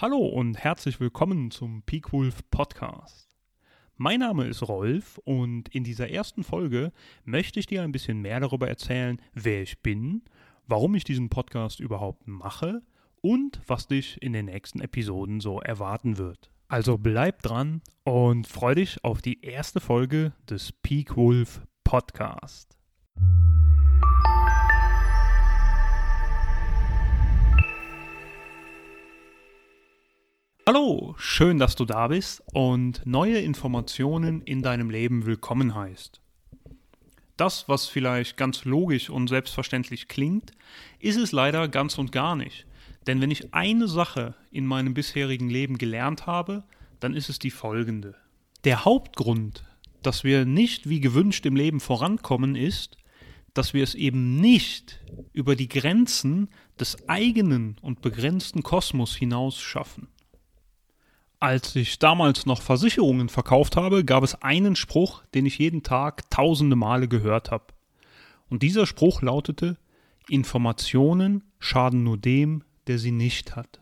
[0.00, 3.36] Hallo und herzlich willkommen zum Peak Wolf Podcast.
[3.96, 6.92] Mein Name ist Rolf und in dieser ersten Folge
[7.24, 10.22] möchte ich dir ein bisschen mehr darüber erzählen, wer ich bin,
[10.68, 12.80] warum ich diesen Podcast überhaupt mache
[13.22, 16.48] und was dich in den nächsten Episoden so erwarten wird.
[16.68, 22.78] Also bleib dran und freu dich auf die erste Folge des Peak Wolf Podcast.
[30.70, 36.20] Hallo, schön, dass du da bist und neue Informationen in deinem Leben willkommen heißt.
[37.38, 40.50] Das, was vielleicht ganz logisch und selbstverständlich klingt,
[40.98, 42.66] ist es leider ganz und gar nicht.
[43.06, 46.64] Denn wenn ich eine Sache in meinem bisherigen Leben gelernt habe,
[47.00, 48.14] dann ist es die folgende.
[48.64, 49.64] Der Hauptgrund,
[50.02, 52.98] dass wir nicht wie gewünscht im Leben vorankommen, ist,
[53.54, 55.00] dass wir es eben nicht
[55.32, 60.08] über die Grenzen des eigenen und begrenzten Kosmos hinaus schaffen.
[61.40, 66.28] Als ich damals noch Versicherungen verkauft habe, gab es einen Spruch, den ich jeden Tag
[66.30, 67.66] tausende Male gehört habe.
[68.48, 69.76] Und dieser Spruch lautete,
[70.28, 73.80] Informationen schaden nur dem, der sie nicht hat.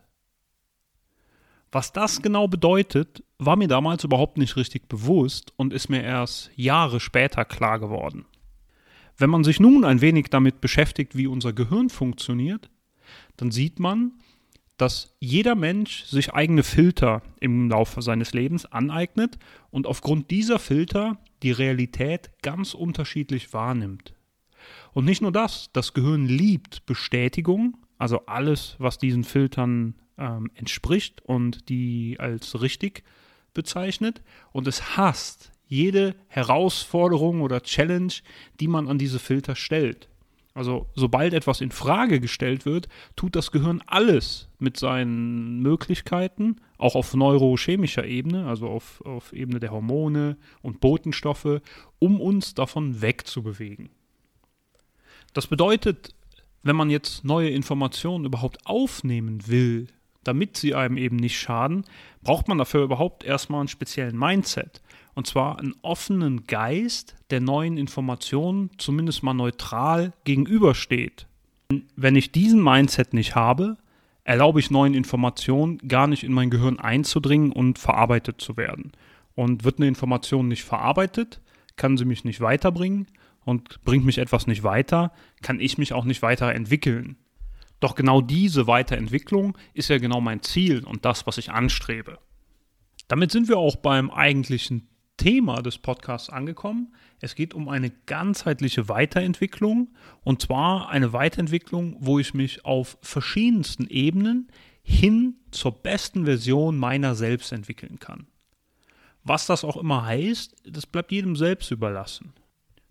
[1.72, 6.50] Was das genau bedeutet, war mir damals überhaupt nicht richtig bewusst und ist mir erst
[6.56, 8.26] Jahre später klar geworden.
[9.16, 12.70] Wenn man sich nun ein wenig damit beschäftigt, wie unser Gehirn funktioniert,
[13.36, 14.12] dann sieht man,
[14.76, 19.38] dass jeder Mensch sich eigene Filter im Laufe seines Lebens aneignet
[19.70, 24.14] und aufgrund dieser Filter die Realität ganz unterschiedlich wahrnimmt.
[24.92, 31.22] Und nicht nur das, das Gehirn liebt Bestätigung, also alles, was diesen Filtern ähm, entspricht
[31.22, 33.02] und die als richtig
[33.54, 38.12] bezeichnet, und es hasst jede Herausforderung oder Challenge,
[38.60, 40.08] die man an diese Filter stellt.
[40.56, 46.94] Also sobald etwas in Frage gestellt wird, tut das Gehirn alles mit seinen Möglichkeiten, auch
[46.94, 51.60] auf neurochemischer Ebene, also auf, auf Ebene der Hormone und Botenstoffe,
[51.98, 53.90] um uns davon wegzubewegen.
[55.34, 56.14] Das bedeutet,
[56.62, 59.88] wenn man jetzt neue Informationen überhaupt aufnehmen will,
[60.24, 61.84] damit sie einem eben nicht schaden,
[62.22, 64.80] braucht man dafür überhaupt erstmal einen speziellen Mindset.
[65.16, 71.26] Und zwar einen offenen Geist, der neuen Informationen zumindest mal neutral gegenübersteht.
[71.96, 73.78] Wenn ich diesen Mindset nicht habe,
[74.24, 78.92] erlaube ich neuen Informationen gar nicht in mein Gehirn einzudringen und verarbeitet zu werden.
[79.34, 81.40] Und wird eine Information nicht verarbeitet,
[81.76, 83.06] kann sie mich nicht weiterbringen
[83.46, 87.16] und bringt mich etwas nicht weiter, kann ich mich auch nicht weiterentwickeln.
[87.80, 92.18] Doch genau diese Weiterentwicklung ist ja genau mein Ziel und das, was ich anstrebe.
[93.08, 96.94] Damit sind wir auch beim eigentlichen Thema des Podcasts angekommen.
[97.20, 99.88] Es geht um eine ganzheitliche Weiterentwicklung
[100.24, 104.48] und zwar eine Weiterentwicklung, wo ich mich auf verschiedensten Ebenen
[104.82, 108.26] hin zur besten Version meiner selbst entwickeln kann.
[109.24, 112.32] Was das auch immer heißt, das bleibt jedem selbst überlassen.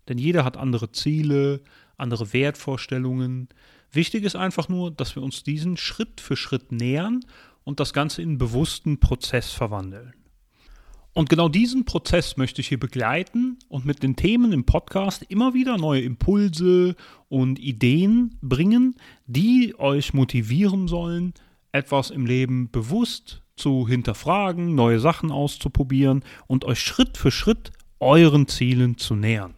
[0.08, 1.62] Denn jeder hat andere Ziele,
[1.96, 3.48] andere Wertvorstellungen.
[3.90, 7.24] Wichtig ist einfach nur, dass wir uns diesen Schritt für Schritt nähern
[7.64, 10.12] und das Ganze in einen bewussten Prozess verwandeln.
[11.16, 15.54] Und genau diesen Prozess möchte ich hier begleiten und mit den Themen im Podcast immer
[15.54, 16.94] wieder neue Impulse
[17.30, 21.32] und Ideen bringen, die euch motivieren sollen,
[21.72, 28.46] etwas im Leben bewusst zu hinterfragen, neue Sachen auszuprobieren und euch Schritt für Schritt euren
[28.46, 29.54] Zielen zu nähern.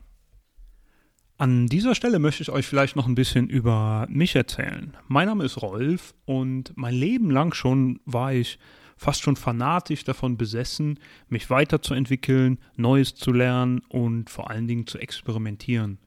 [1.39, 4.97] An dieser Stelle möchte ich euch vielleicht noch ein bisschen über mich erzählen.
[5.09, 8.61] Mein Name ist Rolf und mein Leben lang schon war ich
[8.99, 10.99] fast schon fanatisch davon besessen,
[11.29, 15.99] mich weiterzuentwickeln, Neues zu lernen und vor allen Dingen zu experimentieren.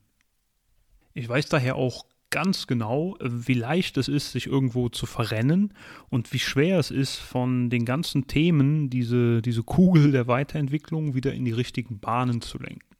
[1.13, 5.74] Ich weiß daher auch ganz genau, wie leicht es ist, sich irgendwo zu verrennen
[6.09, 11.34] und wie schwer es ist, von den ganzen Themen diese, diese Kugel der Weiterentwicklung wieder
[11.34, 12.91] in die richtigen Bahnen zu lenken.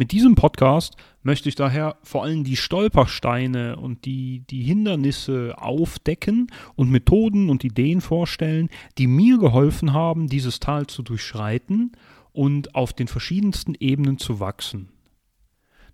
[0.00, 0.94] Mit diesem Podcast
[1.24, 7.64] möchte ich daher vor allem die Stolpersteine und die, die Hindernisse aufdecken und Methoden und
[7.64, 11.96] Ideen vorstellen, die mir geholfen haben, dieses Tal zu durchschreiten
[12.30, 14.90] und auf den verschiedensten Ebenen zu wachsen.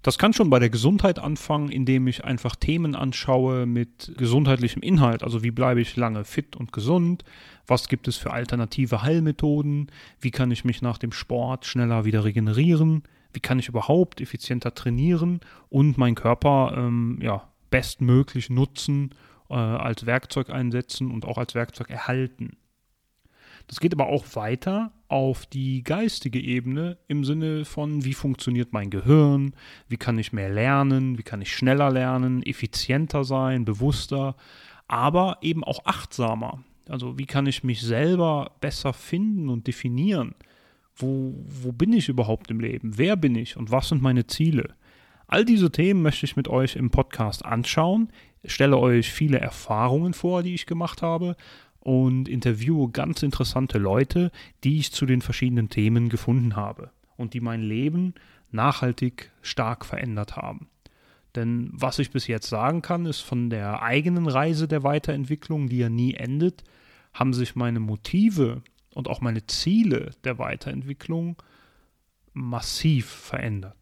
[0.02, 5.22] Das kann schon bei der Gesundheit anfangen, indem ich einfach Themen anschaue mit gesundheitlichem Inhalt.
[5.22, 7.24] Also wie bleibe ich lange fit und gesund?
[7.66, 9.90] Was gibt es für alternative Heilmethoden?
[10.20, 13.04] Wie kann ich mich nach dem Sport schneller wieder regenerieren?
[13.34, 19.10] Wie kann ich überhaupt effizienter trainieren und meinen Körper ähm, ja, bestmöglich nutzen,
[19.50, 22.56] äh, als Werkzeug einsetzen und auch als Werkzeug erhalten.
[23.66, 28.90] Das geht aber auch weiter auf die geistige Ebene im Sinne von, wie funktioniert mein
[28.90, 29.54] Gehirn,
[29.88, 34.36] wie kann ich mehr lernen, wie kann ich schneller lernen, effizienter sein, bewusster,
[34.86, 36.62] aber eben auch achtsamer.
[36.88, 40.34] Also wie kann ich mich selber besser finden und definieren?
[40.96, 42.96] Wo, wo bin ich überhaupt im Leben?
[42.96, 44.74] Wer bin ich und was sind meine Ziele?
[45.26, 48.10] All diese Themen möchte ich mit euch im Podcast anschauen,
[48.44, 51.36] stelle euch viele Erfahrungen vor, die ich gemacht habe
[51.80, 54.30] und interviewe ganz interessante Leute,
[54.62, 58.14] die ich zu den verschiedenen Themen gefunden habe und die mein Leben
[58.50, 60.68] nachhaltig stark verändert haben.
[61.34, 65.78] Denn was ich bis jetzt sagen kann, ist von der eigenen Reise der Weiterentwicklung, die
[65.78, 66.62] ja nie endet,
[67.12, 68.62] haben sich meine Motive
[68.94, 71.36] und auch meine Ziele der Weiterentwicklung
[72.32, 73.76] massiv verändert.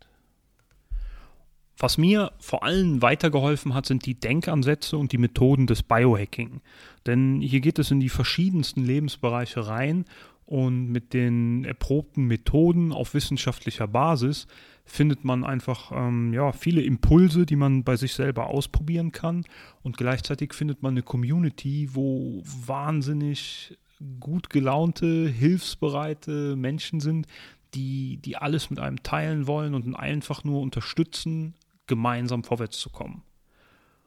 [1.78, 6.60] Was mir vor allem weitergeholfen hat, sind die Denkansätze und die Methoden des Biohacking.
[7.06, 10.04] Denn hier geht es in die verschiedensten Lebensbereiche rein
[10.44, 14.46] und mit den erprobten Methoden auf wissenschaftlicher Basis
[14.84, 19.44] findet man einfach ähm, ja, viele Impulse, die man bei sich selber ausprobieren kann.
[19.82, 23.78] Und gleichzeitig findet man eine Community, wo wahnsinnig
[24.20, 27.26] gut gelaunte, hilfsbereite Menschen sind,
[27.74, 31.54] die, die alles mit einem teilen wollen und einfach nur unterstützen,
[31.86, 33.22] gemeinsam vorwärts zu kommen.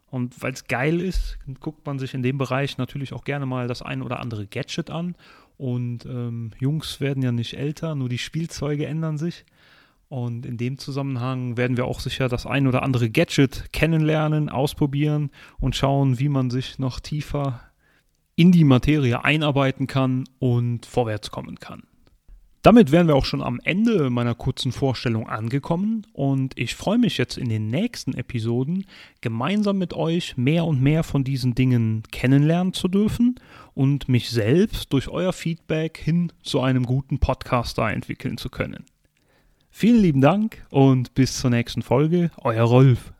[0.08, 3.68] Und weil es geil ist, guckt man sich in dem Bereich natürlich auch gerne mal
[3.68, 5.16] das ein oder andere Gadget an.
[5.58, 9.46] Und ähm, Jungs werden ja nicht älter, nur die Spielzeuge ändern sich.
[10.08, 15.32] Und in dem Zusammenhang werden wir auch sicher das ein oder andere Gadget kennenlernen, ausprobieren
[15.60, 17.62] und schauen, wie man sich noch tiefer
[18.36, 21.84] in die Materie einarbeiten kann und vorwärts kommen kann.
[22.66, 27.20] Damit wären wir auch schon am Ende meiner kurzen Vorstellung angekommen und ich freue mich
[27.20, 28.86] jetzt in den nächsten Episoden
[29.22, 33.36] gemeinsam mit euch mehr und mehr von diesen Dingen kennenlernen zu dürfen
[33.76, 38.86] und mich selbst durch euer Feedback hin zu einem guten Podcaster entwickeln zu können.
[39.70, 43.14] Vielen lieben Dank und bis zur nächsten Folge, euer Rolf.